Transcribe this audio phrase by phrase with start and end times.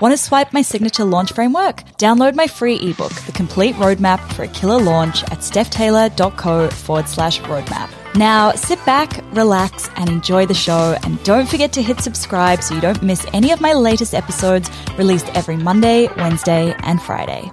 [0.00, 1.82] Want to swipe my signature launch framework?
[1.98, 7.38] Download my free ebook, The Complete Roadmap for a Killer Launch at stephtaylor.co forward slash
[7.42, 7.90] roadmap.
[8.14, 10.96] Now sit back, relax, and enjoy the show.
[11.02, 14.70] And don't forget to hit subscribe so you don't miss any of my latest episodes
[14.96, 17.52] released every Monday, Wednesday, and Friday.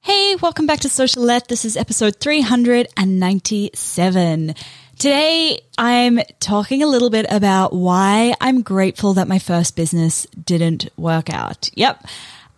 [0.00, 1.46] Hey, welcome back to Socialette.
[1.46, 4.54] This is episode 397.
[4.98, 10.88] Today, I'm talking a little bit about why I'm grateful that my first business didn't
[10.96, 11.68] work out.
[11.74, 12.06] Yep.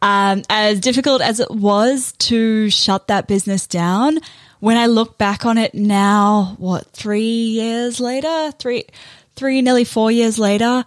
[0.02, 4.18] Um, as difficult as it was to shut that business down,
[4.60, 8.84] when I look back on it now, what, three years later, three,
[9.34, 10.84] three, nearly four years later,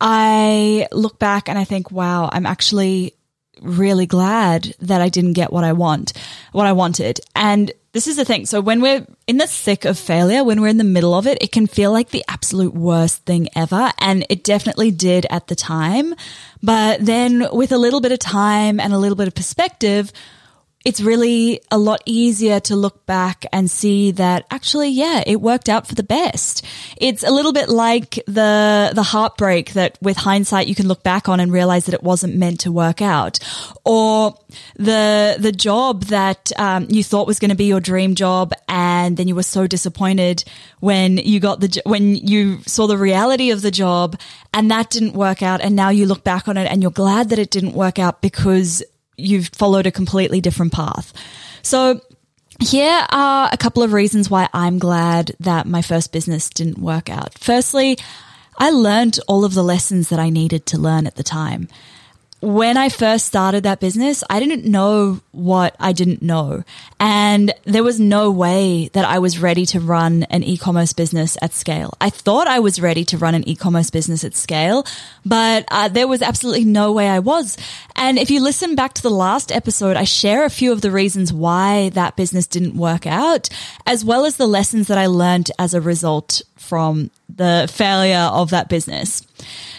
[0.00, 3.14] I look back and I think, wow, I'm actually
[3.62, 6.12] really glad that I didn't get what I want,
[6.52, 7.20] what I wanted.
[7.34, 8.46] And this is the thing.
[8.46, 11.38] So when we're in the thick of failure, when we're in the middle of it,
[11.42, 13.92] it can feel like the absolute worst thing ever.
[13.98, 16.14] And it definitely did at the time.
[16.62, 20.10] But then with a little bit of time and a little bit of perspective,
[20.84, 25.68] it's really a lot easier to look back and see that actually, yeah, it worked
[25.68, 26.64] out for the best.
[26.96, 31.28] It's a little bit like the, the heartbreak that with hindsight you can look back
[31.28, 33.38] on and realize that it wasn't meant to work out.
[33.84, 34.34] Or
[34.76, 39.16] the, the job that, um, you thought was going to be your dream job and
[39.16, 40.44] then you were so disappointed
[40.80, 44.18] when you got the, when you saw the reality of the job
[44.52, 45.60] and that didn't work out.
[45.60, 48.20] And now you look back on it and you're glad that it didn't work out
[48.20, 48.82] because
[49.22, 51.12] you've followed a completely different path.
[51.62, 52.00] So
[52.60, 57.08] here are a couple of reasons why I'm glad that my first business didn't work
[57.08, 57.38] out.
[57.38, 57.98] Firstly,
[58.58, 61.68] I learned all of the lessons that I needed to learn at the time
[62.42, 66.64] when I first started that business, I didn't know what I didn't know.
[66.98, 71.52] And there was no way that I was ready to run an e-commerce business at
[71.52, 71.96] scale.
[72.00, 74.84] I thought I was ready to run an e-commerce business at scale,
[75.24, 77.56] but uh, there was absolutely no way I was.
[77.94, 80.90] And if you listen back to the last episode, I share a few of the
[80.90, 83.50] reasons why that business didn't work out,
[83.86, 88.50] as well as the lessons that I learned as a result from the failure of
[88.50, 89.24] that business.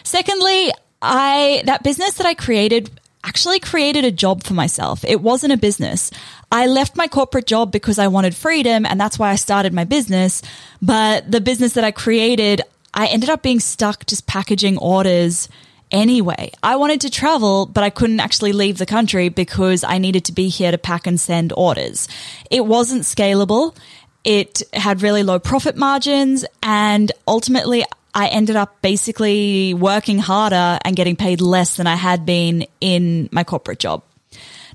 [0.03, 0.71] Secondly,
[1.03, 2.89] I, that business that I created
[3.25, 5.03] actually created a job for myself.
[5.05, 6.11] It wasn't a business.
[6.51, 9.83] I left my corporate job because I wanted freedom and that's why I started my
[9.83, 10.41] business.
[10.81, 12.61] But the business that I created,
[12.93, 15.49] I ended up being stuck just packaging orders
[15.91, 16.51] anyway.
[16.61, 20.31] I wanted to travel, but I couldn't actually leave the country because I needed to
[20.31, 22.07] be here to pack and send orders.
[22.49, 23.75] It wasn't scalable.
[24.23, 30.95] It had really low profit margins and ultimately I ended up basically working harder and
[30.95, 34.03] getting paid less than I had been in my corporate job.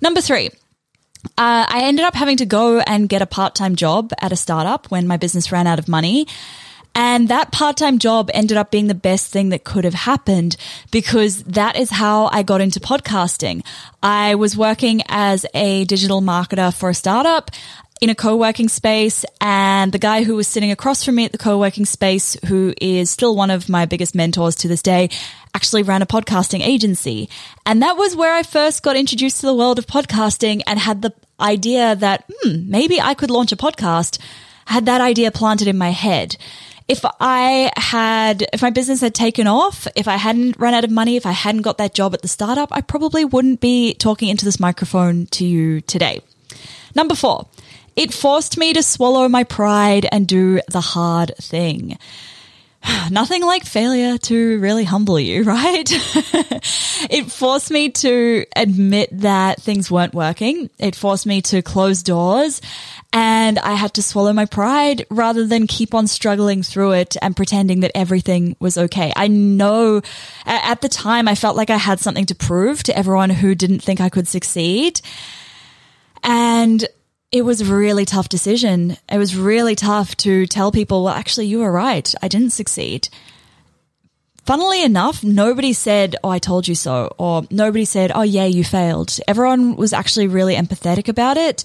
[0.00, 0.50] Number three,
[1.36, 4.36] uh, I ended up having to go and get a part time job at a
[4.36, 6.26] startup when my business ran out of money.
[6.94, 10.56] And that part time job ended up being the best thing that could have happened
[10.90, 13.64] because that is how I got into podcasting.
[14.02, 17.52] I was working as a digital marketer for a startup
[18.00, 21.38] in a co-working space and the guy who was sitting across from me at the
[21.38, 25.10] co-working space who is still one of my biggest mentors to this day
[25.54, 27.28] actually ran a podcasting agency.
[27.66, 31.02] And that was where I first got introduced to the world of podcasting and had
[31.02, 34.18] the idea that hmm, maybe I could launch a podcast.
[34.66, 36.36] Had that idea planted in my head.
[36.88, 40.90] If I had, if my business had taken off, if I hadn't run out of
[40.90, 44.28] money, if I hadn't got that job at the startup, I probably wouldn't be talking
[44.28, 46.20] into this microphone to you today.
[46.94, 47.46] Number four,
[47.98, 51.98] it forced me to swallow my pride and do the hard thing.
[53.10, 55.84] Nothing like failure to really humble you, right?
[57.10, 60.70] it forced me to admit that things weren't working.
[60.78, 62.60] It forced me to close doors
[63.12, 67.34] and I had to swallow my pride rather than keep on struggling through it and
[67.34, 69.12] pretending that everything was okay.
[69.16, 70.02] I know
[70.46, 73.80] at the time I felt like I had something to prove to everyone who didn't
[73.80, 75.00] think I could succeed.
[76.22, 76.86] And
[77.30, 78.96] it was a really tough decision.
[79.10, 82.12] It was really tough to tell people, well, actually, you were right.
[82.22, 83.08] I didn't succeed.
[84.46, 88.64] Funnily enough, nobody said, Oh, I told you so, or nobody said, Oh, yeah, you
[88.64, 89.18] failed.
[89.28, 91.64] Everyone was actually really empathetic about it.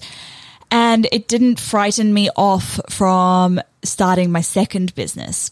[0.70, 5.50] And it didn't frighten me off from starting my second business.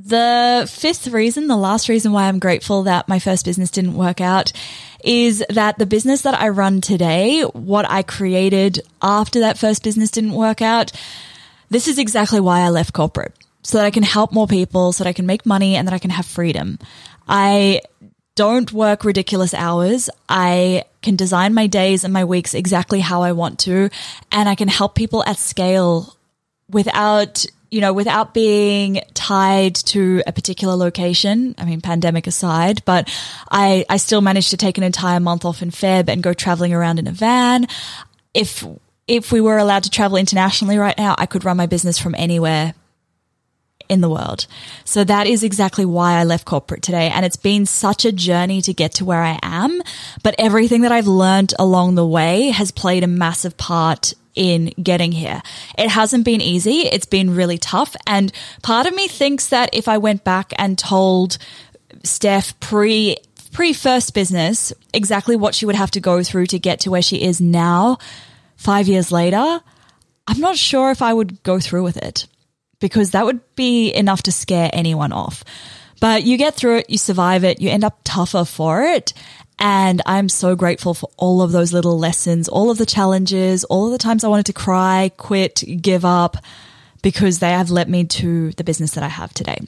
[0.00, 4.20] The fifth reason, the last reason why I'm grateful that my first business didn't work
[4.20, 4.52] out
[5.04, 10.10] is that the business that I run today, what I created after that first business
[10.10, 10.92] didn't work out,
[11.68, 13.34] this is exactly why I left corporate.
[13.62, 15.94] so that I can help more people, so that I can make money and that
[15.94, 16.78] I can have freedom.
[17.28, 17.82] I
[18.34, 20.08] don't work ridiculous hours.
[20.28, 23.90] I can design my days and my weeks exactly how I want to,
[24.32, 26.16] and I can help people at scale
[26.70, 31.54] without you know, without being tied to a particular location.
[31.58, 33.08] I mean, pandemic aside, but
[33.50, 36.72] I, I still managed to take an entire month off in Feb and go traveling
[36.72, 37.66] around in a van.
[38.32, 38.64] If,
[39.06, 42.14] if we were allowed to travel internationally right now, I could run my business from
[42.14, 42.74] anywhere
[43.88, 44.46] in the world.
[44.84, 47.08] So that is exactly why I left corporate today.
[47.08, 49.82] And it's been such a journey to get to where I am.
[50.22, 55.10] But everything that I've learned along the way has played a massive part in getting
[55.10, 55.42] here.
[55.76, 56.82] It hasn't been easy.
[56.82, 57.96] It's been really tough.
[58.06, 58.32] And
[58.62, 61.38] part of me thinks that if I went back and told
[62.04, 63.16] Steph pre
[63.52, 67.02] pre first business exactly what she would have to go through to get to where
[67.02, 67.98] she is now,
[68.56, 69.60] five years later,
[70.28, 72.26] I'm not sure if I would go through with it
[72.80, 75.42] because that would be enough to scare anyone off.
[76.00, 79.12] But you get through it, you survive it, you end up tougher for it.
[79.58, 83.86] And I'm so grateful for all of those little lessons, all of the challenges, all
[83.86, 86.36] of the times I wanted to cry, quit, give up,
[87.02, 89.58] because they have led me to the business that I have today.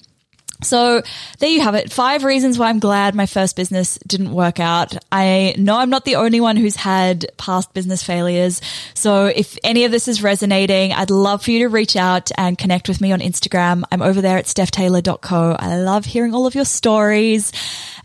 [0.62, 1.02] So
[1.38, 1.92] there you have it.
[1.92, 4.96] Five reasons why I'm glad my first business didn't work out.
[5.10, 8.60] I know I'm not the only one who's had past business failures.
[8.94, 12.58] So if any of this is resonating, I'd love for you to reach out and
[12.58, 13.84] connect with me on Instagram.
[13.90, 15.56] I'm over there at stephtaylor.co.
[15.58, 17.52] I love hearing all of your stories.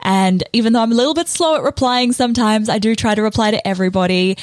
[0.01, 3.21] And even though I'm a little bit slow at replying sometimes, I do try to
[3.21, 4.37] reply to everybody.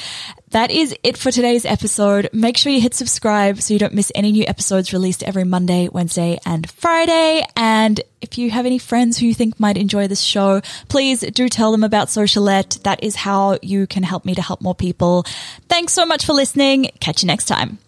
[0.53, 2.29] That is it for today's episode.
[2.35, 5.89] Make sure you hit subscribe so you don't miss any new episodes released every Monday,
[5.89, 7.43] Wednesday, and Friday.
[7.57, 11.49] And if you have any friends who you think might enjoy this show, please do
[11.49, 12.83] tell them about Socialette.
[12.83, 15.25] That is how you can help me to help more people.
[15.69, 16.91] Thanks so much for listening.
[17.01, 17.79] Catch you next time.